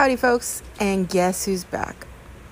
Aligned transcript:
Howdy, 0.00 0.16
folks, 0.16 0.62
and 0.80 1.06
guess 1.06 1.44
who's 1.44 1.64
back? 1.64 2.06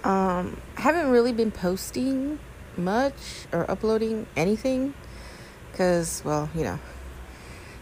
Um, 0.04 0.60
I 0.76 0.82
haven't 0.82 1.08
really 1.08 1.32
been 1.32 1.50
posting 1.50 2.38
much 2.76 3.14
or 3.54 3.70
uploading 3.70 4.26
anything 4.36 4.92
because, 5.72 6.20
well, 6.26 6.50
you 6.54 6.62
know, 6.62 6.78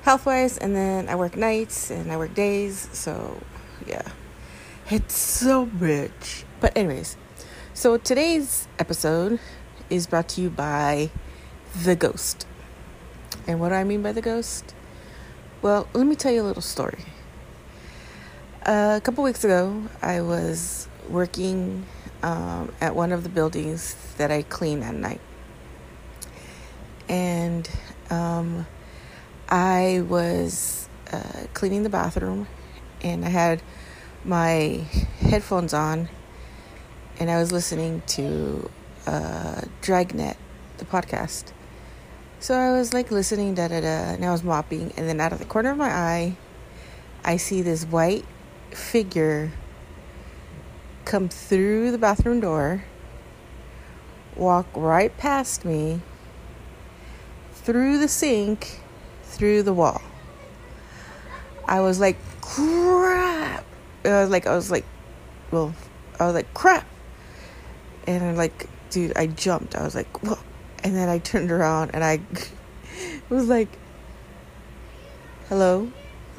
health 0.02 0.24
wise, 0.24 0.56
and 0.56 0.76
then 0.76 1.08
I 1.08 1.16
work 1.16 1.36
nights 1.36 1.90
and 1.90 2.12
I 2.12 2.16
work 2.16 2.32
days, 2.32 2.88
so 2.92 3.42
yeah, 3.84 4.06
it's 4.88 5.18
so 5.18 5.64
rich. 5.64 6.44
But, 6.60 6.76
anyways, 6.76 7.16
so 7.74 7.96
today's 7.96 8.68
episode 8.78 9.40
is 9.90 10.06
brought 10.06 10.28
to 10.28 10.42
you 10.42 10.48
by 10.48 11.10
The 11.82 11.96
Ghost. 11.96 12.46
And 13.48 13.58
what 13.58 13.70
do 13.70 13.74
I 13.74 13.82
mean 13.82 14.00
by 14.00 14.12
The 14.12 14.22
Ghost? 14.22 14.76
Well, 15.60 15.88
let 15.92 16.06
me 16.06 16.14
tell 16.14 16.30
you 16.30 16.42
a 16.42 16.44
little 16.44 16.62
story. 16.62 17.04
A 18.68 19.00
couple 19.00 19.22
weeks 19.22 19.44
ago, 19.44 19.84
I 20.02 20.22
was 20.22 20.88
working 21.08 21.86
um, 22.24 22.72
at 22.80 22.96
one 22.96 23.12
of 23.12 23.22
the 23.22 23.28
buildings 23.28 23.94
that 24.16 24.32
I 24.32 24.42
clean 24.42 24.82
at 24.82 24.92
night. 24.92 25.20
And 27.08 27.70
um, 28.10 28.66
I 29.48 30.02
was 30.08 30.88
uh, 31.12 31.46
cleaning 31.54 31.84
the 31.84 31.90
bathroom 31.90 32.48
and 33.02 33.24
I 33.24 33.28
had 33.28 33.62
my 34.24 34.84
headphones 35.20 35.72
on 35.72 36.08
and 37.20 37.30
I 37.30 37.38
was 37.38 37.52
listening 37.52 38.02
to 38.08 38.68
uh, 39.06 39.60
Dragnet, 39.80 40.36
the 40.78 40.86
podcast. 40.86 41.52
So 42.40 42.54
I 42.54 42.76
was 42.76 42.92
like 42.92 43.12
listening, 43.12 43.54
da 43.54 43.68
da 43.68 43.80
da, 43.80 44.14
and 44.14 44.24
I 44.24 44.32
was 44.32 44.42
mopping, 44.42 44.92
and 44.96 45.08
then 45.08 45.20
out 45.20 45.32
of 45.32 45.38
the 45.38 45.44
corner 45.44 45.70
of 45.70 45.76
my 45.76 45.88
eye, 45.88 46.36
I 47.24 47.36
see 47.36 47.62
this 47.62 47.84
white 47.84 48.24
figure 48.70 49.52
come 51.04 51.28
through 51.28 51.92
the 51.92 51.98
bathroom 51.98 52.40
door, 52.40 52.84
walk 54.34 54.66
right 54.74 55.16
past 55.16 55.64
me, 55.64 56.00
through 57.52 57.98
the 57.98 58.08
sink, 58.08 58.80
through 59.22 59.62
the 59.62 59.72
wall. 59.72 60.02
I 61.66 61.80
was 61.80 61.98
like, 61.98 62.16
crap. 62.40 63.64
I 64.04 64.20
was 64.20 64.30
like, 64.30 64.46
I 64.46 64.54
was 64.54 64.70
like, 64.70 64.84
well, 65.50 65.74
I 66.20 66.26
was 66.26 66.34
like, 66.34 66.52
crap. 66.54 66.86
And 68.06 68.22
I'm 68.22 68.36
like, 68.36 68.68
dude, 68.90 69.16
I 69.16 69.26
jumped. 69.26 69.74
I 69.74 69.82
was 69.82 69.94
like, 69.94 70.22
whoa. 70.22 70.38
And 70.84 70.94
then 70.94 71.08
I 71.08 71.18
turned 71.18 71.50
around 71.50 71.90
and 71.94 72.04
I 72.04 72.20
was 73.28 73.48
like, 73.48 73.68
hello, 75.48 75.90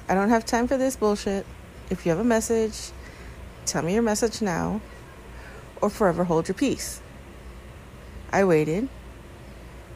I 0.08 0.14
don't 0.14 0.30
have 0.30 0.46
time 0.46 0.68
for 0.68 0.78
this 0.78 0.96
bullshit. 0.96 1.46
If 1.90 2.06
you 2.06 2.10
have 2.10 2.20
a 2.20 2.24
message, 2.24 2.92
tell 3.66 3.82
me 3.82 3.94
your 3.94 4.04
message 4.04 4.42
now 4.42 4.82
or 5.82 5.90
forever 5.90 6.26
hold 6.26 6.48
your 6.48 6.56
peace. 6.56 7.02
I 8.32 8.44
waited. 8.44 8.90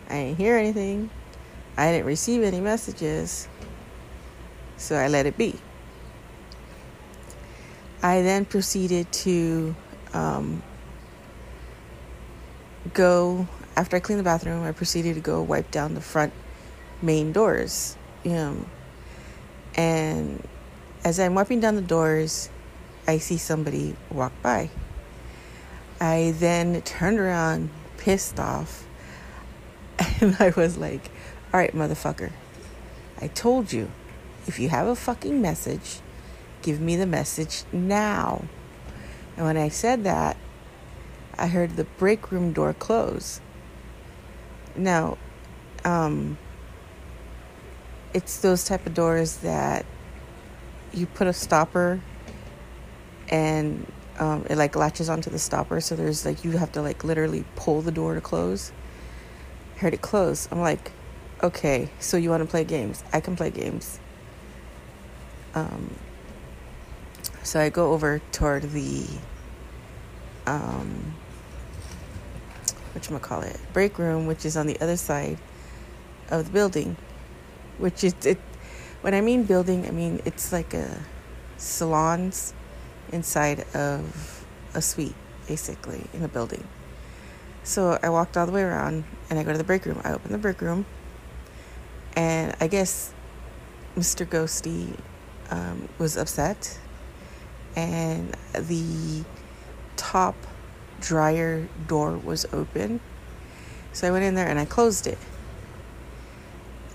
I 0.10 0.14
didn't 0.14 0.38
hear 0.38 0.56
anything. 0.56 1.10
I 1.78 1.92
didn't 1.92 2.06
receive 2.06 2.44
any 2.44 2.62
messages. 2.62 3.48
So 4.78 4.96
I 4.96 5.08
let 5.10 5.26
it 5.26 5.38
be. 5.38 5.56
I 8.02 8.22
then 8.22 8.46
proceeded 8.46 9.12
to 9.12 9.76
um, 10.14 10.64
go, 12.94 13.48
after 13.76 13.98
I 13.98 14.00
cleaned 14.00 14.20
the 14.20 14.24
bathroom, 14.24 14.64
I 14.64 14.72
proceeded 14.72 15.16
to 15.16 15.22
go 15.22 15.42
wipe 15.42 15.72
down 15.72 15.94
the 15.94 16.02
front 16.02 16.34
main 17.02 17.32
doors. 17.32 17.96
Um, 18.26 18.66
and 19.76 20.42
as 21.04 21.20
I'm 21.20 21.36
wiping 21.36 21.60
down 21.60 21.76
the 21.76 21.82
doors, 21.82 22.50
I 23.08 23.18
see 23.18 23.38
somebody 23.38 23.96
walk 24.12 24.34
by. 24.42 24.70
I 26.00 26.34
then 26.38 26.82
turned 26.82 27.20
around, 27.20 27.70
pissed 27.98 28.40
off, 28.40 28.86
and 30.22 30.36
I 30.40 30.54
was 30.56 30.78
like, 30.78 31.10
all 31.54 31.60
right, 31.60 31.74
motherfucker, 31.74 32.32
I 33.20 33.28
told 33.28 33.74
you, 33.74 33.92
if 34.48 34.60
you 34.60 34.70
have 34.70 34.88
a 34.88 34.96
fucking 34.96 35.42
message, 35.42 36.00
give 36.62 36.80
me 36.80 36.96
the 36.96 37.06
message 37.06 37.64
now. 37.72 38.46
And 39.38 39.46
when 39.46 39.58
I 39.58 39.70
said 39.70 40.04
that, 40.04 40.38
I 41.38 41.48
heard 41.48 41.76
the 41.76 41.84
break 41.84 42.32
room 42.32 42.54
door 42.54 42.74
close. 42.74 43.42
Now, 44.76 45.18
um, 45.84 46.38
it's 48.14 48.38
those 48.40 48.64
type 48.64 48.86
of 48.86 48.94
doors 48.94 49.38
that 49.38 49.86
you 50.94 51.06
put 51.06 51.28
a 51.28 51.34
stopper 51.34 52.00
and 53.30 53.92
um, 54.20 54.46
it 54.50 54.58
like 54.58 54.76
latches 54.76 55.10
onto 55.10 55.30
the 55.30 55.40
stopper. 55.40 55.82
So 55.82 55.96
there's 55.96 56.26
like 56.26 56.44
you 56.44 56.52
have 56.52 56.72
to 56.74 56.82
like 56.82 57.04
literally 57.04 57.46
pull 57.56 57.82
the 57.82 57.92
door 57.92 58.16
to 58.16 58.22
close. 58.22 58.72
I 59.76 59.80
heard 59.80 59.94
it 59.94 60.02
close. 60.02 60.48
I'm 60.52 60.60
like, 60.60 60.92
okay, 61.42 61.90
so 62.00 62.18
you 62.18 62.30
want 62.30 62.44
to 62.44 62.50
play 62.50 62.64
games? 62.64 63.04
I 63.14 63.20
can 63.20 63.36
play 63.36 63.50
games. 63.50 64.00
Um, 65.54 65.96
so 67.44 67.60
I 67.60 67.70
go 67.70 67.92
over 67.94 68.22
toward 68.32 68.64
the 68.72 69.06
um, 70.46 71.14
what 72.94 73.10
you 73.10 73.18
call 73.20 73.42
it 73.42 73.58
break 73.74 73.98
room, 73.98 74.28
which 74.28 74.46
is 74.46 74.58
on 74.58 74.68
the 74.68 74.80
other 74.82 74.98
side 74.98 75.38
of 76.30 76.46
the 76.46 76.52
building, 76.52 76.98
which 77.78 78.04
is 78.04 78.14
it. 78.26 78.40
When 79.02 79.14
I 79.16 79.22
mean 79.22 79.44
building, 79.44 79.88
I 79.88 79.92
mean 79.92 80.22
it's 80.26 80.52
like 80.52 80.74
a 80.74 81.00
salons 81.58 82.54
inside 83.12 83.66
of 83.76 84.46
a 84.74 84.82
suite, 84.82 85.16
basically 85.48 86.06
in 86.14 86.24
a 86.24 86.28
building. 86.28 86.68
So 87.64 87.98
I 88.02 88.10
walked 88.10 88.38
all 88.38 88.46
the 88.46 88.52
way 88.52 88.62
around 88.62 89.04
and 89.30 89.40
I 89.40 89.44
go 89.44 89.52
to 89.52 89.58
the 89.58 89.64
break 89.64 89.86
room. 89.86 90.00
I 90.04 90.14
open 90.14 90.32
the 90.32 90.38
break 90.38 90.62
room, 90.62 90.86
and 92.16 92.56
I 92.60 92.68
guess 92.68 93.14
Mr. 93.98 94.26
Ghosty 94.26 94.98
um, 95.50 95.90
was 95.98 96.16
upset, 96.16 96.80
and 97.76 98.36
the 98.54 99.24
top 99.98 100.36
dryer 101.00 101.68
door 101.88 102.18
was 102.18 102.46
open. 102.54 103.00
So 103.94 104.08
I 104.08 104.12
went 104.12 104.24
in 104.24 104.36
there 104.36 104.48
and 104.48 104.60
I 104.60 104.66
closed 104.66 105.08
it. 105.08 105.18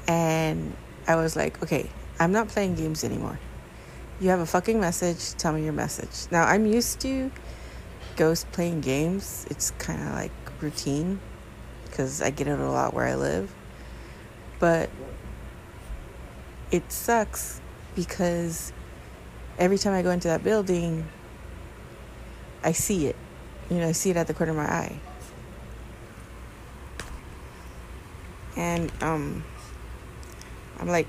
And 0.08 0.74
I 1.06 1.16
was 1.16 1.36
like, 1.36 1.62
okay, 1.62 1.88
I'm 2.18 2.32
not 2.32 2.48
playing 2.48 2.74
games 2.74 3.04
anymore. 3.04 3.38
You 4.20 4.30
have 4.30 4.40
a 4.40 4.46
fucking 4.46 4.80
message, 4.80 5.34
tell 5.34 5.52
me 5.52 5.64
your 5.64 5.72
message. 5.72 6.30
Now, 6.30 6.44
I'm 6.44 6.66
used 6.66 7.00
to 7.00 7.30
ghosts 8.16 8.46
playing 8.52 8.80
games, 8.80 9.46
it's 9.50 9.70
kind 9.72 10.00
of 10.02 10.14
like 10.14 10.32
routine 10.60 11.20
because 11.84 12.22
I 12.22 12.30
get 12.30 12.48
it 12.48 12.58
a 12.58 12.70
lot 12.70 12.94
where 12.94 13.06
I 13.06 13.14
live. 13.14 13.54
But 14.58 14.90
it 16.70 16.90
sucks 16.90 17.60
because 17.94 18.72
every 19.58 19.78
time 19.78 19.92
I 19.92 20.02
go 20.02 20.10
into 20.10 20.28
that 20.28 20.42
building, 20.42 21.06
I 22.62 22.72
see 22.72 23.06
it. 23.06 23.16
You 23.70 23.78
know, 23.78 23.88
I 23.88 23.92
see 23.92 24.10
it 24.10 24.16
at 24.16 24.26
the 24.26 24.34
corner 24.34 24.52
of 24.52 24.58
my 24.58 24.64
eye. 24.64 25.00
And 28.56 28.90
um 29.02 29.44
I'm 30.78 30.88
like, 30.88 31.06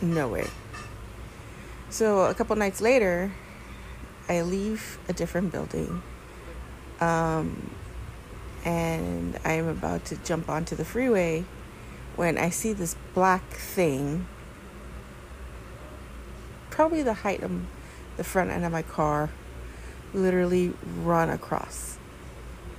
no 0.00 0.28
way. 0.28 0.46
So 1.90 2.22
a 2.22 2.34
couple 2.34 2.54
nights 2.56 2.80
later, 2.80 3.32
I 4.28 4.42
leave 4.42 4.98
a 5.08 5.12
different 5.12 5.52
building. 5.52 6.02
Um 7.00 7.70
and 8.64 9.38
I 9.44 9.52
am 9.52 9.68
about 9.68 10.04
to 10.06 10.16
jump 10.16 10.48
onto 10.48 10.74
the 10.74 10.84
freeway 10.84 11.44
when 12.16 12.36
I 12.36 12.50
see 12.50 12.72
this 12.72 12.96
black 13.14 13.48
thing 13.50 14.26
probably 16.78 17.02
the 17.02 17.12
height 17.12 17.42
of 17.42 17.50
the 18.16 18.22
front 18.22 18.50
end 18.50 18.64
of 18.64 18.70
my 18.70 18.82
car 18.82 19.30
literally 20.14 20.72
run 21.02 21.28
across 21.28 21.98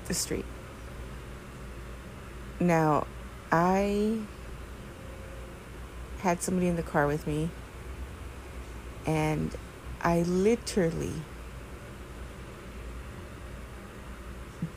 the 0.06 0.14
street. 0.14 0.46
Now, 2.62 3.08
I 3.52 4.20
had 6.20 6.42
somebody 6.42 6.68
in 6.68 6.76
the 6.76 6.84
car 6.84 7.08
with 7.08 7.26
me, 7.26 7.50
and 9.06 9.56
I 10.02 10.22
literally 10.22 11.14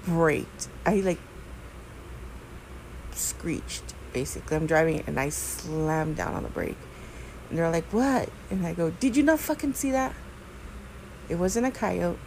braked. 0.05 0.69
I 0.85 0.97
like 0.97 1.19
screeched 3.13 3.95
basically. 4.13 4.57
I'm 4.57 4.67
driving 4.67 5.03
and 5.07 5.19
I 5.19 5.29
slammed 5.31 6.17
down 6.17 6.35
on 6.35 6.43
the 6.43 6.49
brake. 6.49 6.77
And 7.49 7.59
they're 7.59 7.71
like, 7.71 7.85
What? 7.93 8.29
And 8.51 8.67
I 8.67 8.75
go, 8.75 8.91
Did 8.91 9.17
you 9.17 9.23
not 9.23 9.41
fucking 9.41 9.75
see 9.75 9.91
that? 9.91 10.15
It 11.29 11.37
wasn't 11.37 11.67
a 11.67 11.71
coyote. 11.71 12.19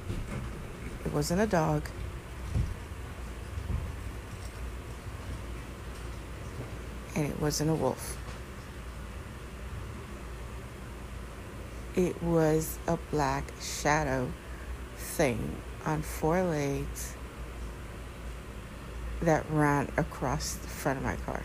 It 1.05 1.13
wasn't 1.13 1.41
a 1.41 1.47
dog. 1.47 1.83
And 7.15 7.25
it 7.27 7.39
wasn't 7.39 7.69
a 7.69 7.75
wolf. 7.75 8.17
It 11.95 12.21
was 12.21 12.77
a 12.87 12.97
black 13.11 13.45
shadow 13.61 14.31
thing 14.97 15.55
on 15.85 16.01
four 16.01 16.43
legs 16.43 17.15
that 19.21 19.45
ran 19.49 19.91
across 19.97 20.55
the 20.55 20.67
front 20.67 20.97
of 20.97 21.05
my 21.05 21.15
car. 21.15 21.41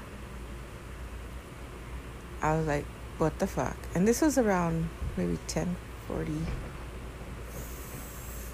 I 2.42 2.56
was 2.56 2.66
like, 2.66 2.86
what 3.18 3.38
the 3.38 3.46
fuck? 3.46 3.76
And 3.94 4.08
this 4.08 4.20
was 4.20 4.38
around 4.38 4.88
maybe 5.16 5.34
1040 5.34 6.32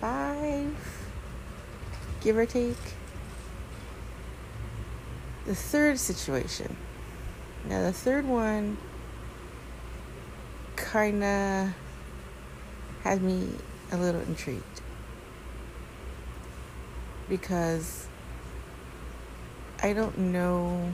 five, 0.00 0.76
give 2.20 2.36
or 2.36 2.46
take. 2.46 2.76
The 5.46 5.54
third 5.54 5.98
situation. 5.98 6.76
Now, 7.68 7.82
the 7.82 7.92
third 7.92 8.26
one 8.26 8.76
kind 10.76 11.22
of 11.22 11.74
had 13.06 13.22
me 13.22 13.48
a 13.92 13.96
little 13.96 14.20
intrigued. 14.22 14.80
Because 17.28 18.08
I 19.80 19.92
don't 19.92 20.18
know 20.18 20.92